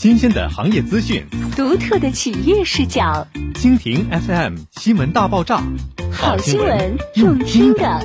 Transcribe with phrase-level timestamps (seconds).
[0.00, 1.22] 新鲜的行业资讯，
[1.54, 3.26] 独特的企业视角。
[3.52, 5.62] 蜻蜓 FM 新闻大爆炸，
[6.10, 8.00] 好新闻用听的。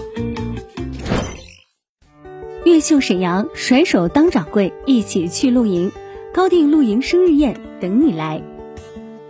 [2.66, 5.90] 越秀沈阳甩手当掌柜，一起去露营。
[6.34, 8.42] 高定露营生日宴等你来。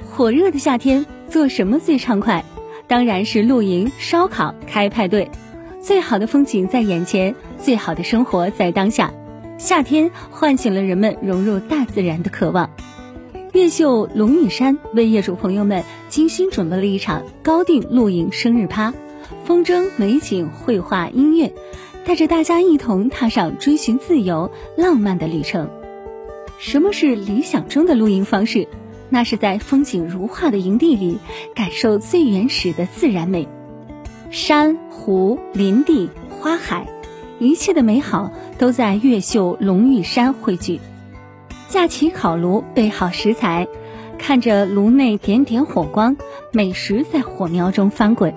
[0.10, 2.44] 火热的夏天，做什么最畅快？
[2.88, 5.30] 当然是露营、烧烤、开派对。
[5.80, 9.14] 最好的风景在眼前，最好的生活在当下。
[9.58, 12.70] 夏天唤醒了人们融入大自然的渴望。
[13.54, 18.94] 越秀龙女山为业主朋友们精心准备了一场高定露营生日趴，
[19.46, 21.54] 风筝、美景、绘画、音乐，
[22.04, 25.70] 带着大家一同踏上追寻自由、浪漫的旅程。
[26.60, 28.68] 什么是理想中的露营方式？
[29.10, 31.20] 那是在风景如画的营地里，
[31.54, 33.48] 感受最原始的自然美，
[34.32, 36.88] 山、湖、林地、花海，
[37.40, 38.32] 一切的美好。
[38.58, 40.80] 都在越秀龙玉山汇聚，
[41.68, 43.68] 架起烤炉，备好食材，
[44.18, 46.16] 看着炉内点点火光，
[46.54, 48.34] 美食在火苗中翻滚，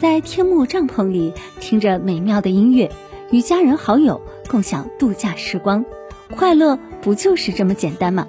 [0.00, 2.90] 在天幕帐篷里听着美妙的音乐，
[3.30, 5.84] 与家人好友共享度假时光，
[6.34, 8.26] 快乐不就是这么简单吗？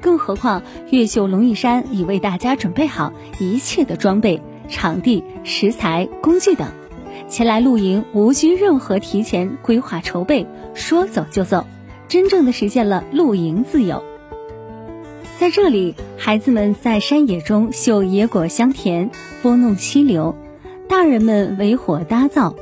[0.00, 6.68] 更何况越秀龙玉山已为大家准备好一切的装备、场地、食材、工具等。
[7.28, 11.66] 前来露营无需任何提前规划筹备，说走就走，
[12.06, 14.02] 真正的实现了露营自由。
[15.38, 19.10] 在这里，孩子们在山野中嗅野果香甜，
[19.42, 20.34] 拨弄溪流；
[20.88, 22.54] 大人们围火搭灶，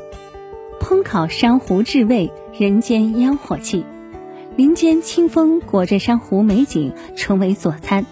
[0.80, 3.84] 烹烤珊瑚制味，人间烟火气。
[4.56, 8.04] 林间清风裹着珊瑚美景，成为佐餐；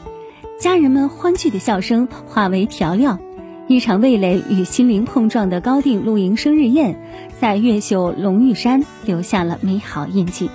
[0.59, 3.19] 家人们欢聚的笑声化为调料。
[3.71, 7.01] 一场味蕾与心灵碰撞的高定露营生日宴，
[7.39, 10.51] 在越秀龙玉山留下了美好印记。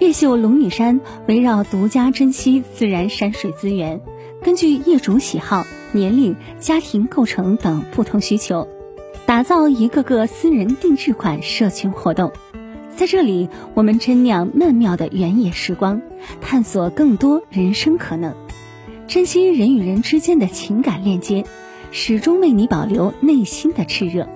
[0.00, 4.00] 越秀龙玉山围绕独家珍稀自然山水资源，
[4.42, 8.66] 根据业主喜好、年龄、家庭构成等不同需求，
[9.26, 12.32] 打造一个个私人定制款社群活动。
[12.96, 16.00] 在这里，我们珍酿曼妙的原野时光，
[16.40, 18.34] 探索更多人生可能，
[19.06, 21.44] 珍惜人与人之间的情感链接。
[21.90, 24.28] 始终为你保留内心的炽热。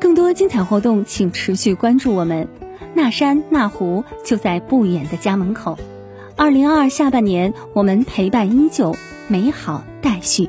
[0.00, 2.48] 更多精彩活动，请持续关注我们。
[2.94, 5.78] 那山那湖就在不远的家门口。
[6.36, 8.94] 二零二二下半年，我们陪伴依旧，
[9.28, 10.48] 美好待续。